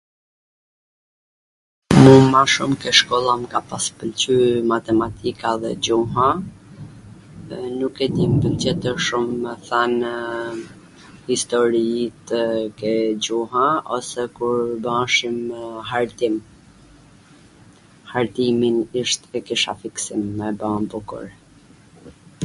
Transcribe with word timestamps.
Mw 2.03 2.39
shum 2.53 2.71
ke 2.83 2.89
shkolla 2.99 3.33
mw 3.41 3.47
ka 3.53 3.59
pas 3.71 3.85
pwlqy 3.97 4.37
matematika 4.69 5.49
dhe 5.65 5.71
gjuha, 5.87 6.29
dhe 7.51 7.59
nuk 7.79 7.95
e 8.05 8.07
nij 8.15 8.31
tw 8.39 8.47
njwjtwn 8.53 8.81
gjw 8.85 8.93
kshu 9.01 9.19
me 9.41 9.53
thanw 9.67 10.15
historitw 11.29 12.31
ke 12.79 12.93
gjuha 13.27 13.67
ose 13.97 14.23
kur 14.39 14.57
bajshim 14.85 15.37
hartim. 15.91 16.35
Hartimin 18.13 18.77
ishte 19.03 19.27
e 19.41 19.47
kisha 19.51 19.73
fiksim 19.83 20.21
me 20.41 20.47
e 20.53 20.57
ba 20.63 20.69
bukur. 20.95 21.27